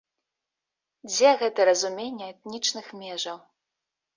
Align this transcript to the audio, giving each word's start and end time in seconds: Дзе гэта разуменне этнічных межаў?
Дзе 1.09 1.29
гэта 1.41 1.67
разуменне 1.71 2.25
этнічных 2.33 2.85
межаў? 3.03 3.37